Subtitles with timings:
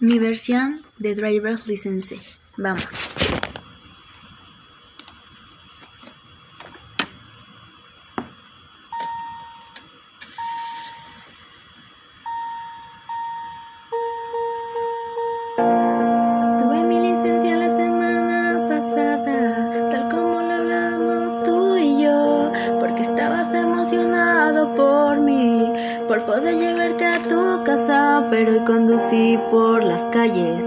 [0.00, 2.20] Mi versión de Driver's License.
[2.56, 2.86] Vamos.
[26.28, 30.62] Poder llevarte a tu casa, pero hoy conducí por las calles,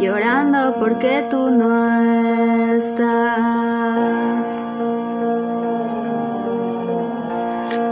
[0.00, 3.04] llorando porque tú no estás.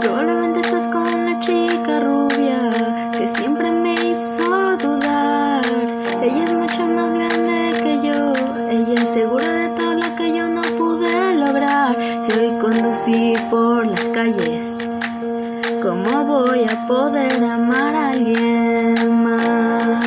[0.01, 5.63] Probablemente estás con una chica rubia que siempre me hizo dudar.
[6.21, 8.33] Ella es mucho más grande que yo.
[8.69, 11.95] Ella es segura de todo lo que yo no pude lograr.
[12.21, 14.75] Si hoy conducí por las calles,
[15.85, 20.03] ¿cómo voy a poder amar a alguien más?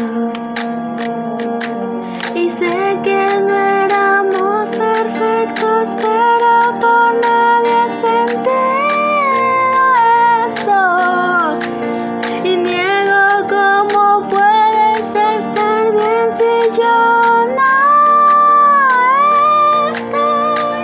[2.34, 9.84] Y sé que no éramos perfectos, pero por nadie sentido
[10.48, 10.80] esto.
[12.42, 15.06] Y niego cómo puedes
[15.38, 16.98] estar bien si yo
[17.58, 17.76] no
[19.92, 20.82] estoy.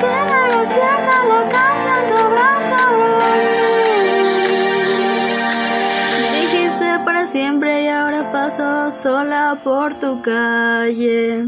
[0.00, 1.69] Que era cierta la canción
[7.26, 11.46] siempre y ahora paso sola por tu calle.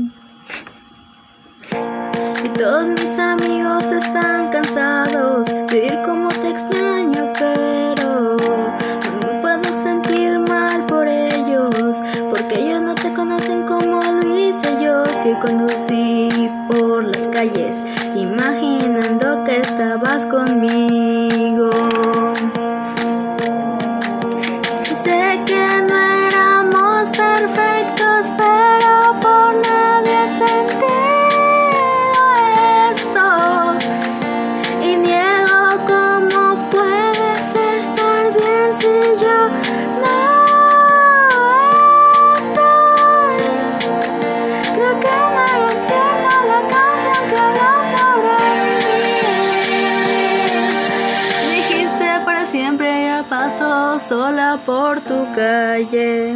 [2.44, 8.36] Y todos mis amigos están cansados de oír cómo te extraño, pero
[9.20, 11.96] no puedo sentir mal por ellos,
[12.28, 15.04] porque ellos no te conocen como lo hice yo.
[15.22, 16.28] Si conducí
[16.68, 17.78] por las calles,
[18.14, 21.81] imaginando que estabas conmigo.
[54.02, 56.34] Sola por tu calle.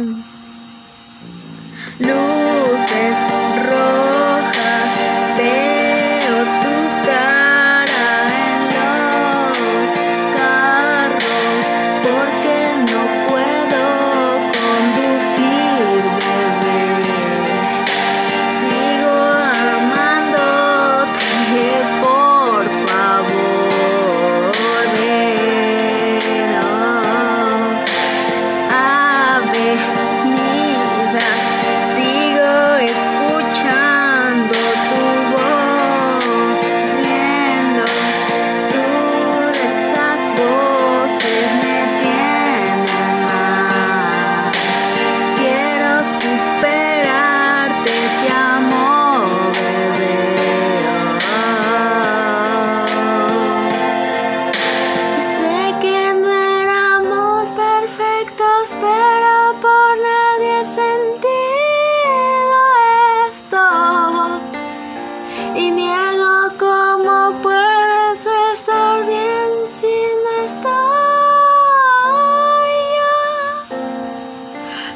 [1.99, 3.26] Luces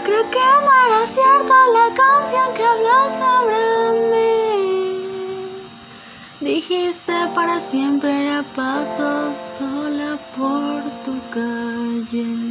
[0.04, 3.60] Creo que no era cierta la canción que habló sobre
[4.12, 4.32] mí.
[6.40, 12.51] Dijiste para siempre era paso sola por tu calle.